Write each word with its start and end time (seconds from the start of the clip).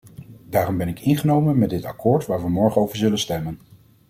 Daarom 0.49 0.77
ben 0.77 0.87
ik 0.87 1.01
ingenomen 1.05 1.57
met 1.57 1.69
dit 1.69 1.85
akkoord 1.85 2.25
waar 2.25 2.41
we 2.41 2.49
morgen 2.49 2.81
over 2.81 2.97
zullen 2.97 3.17
stemmen. 3.19 3.59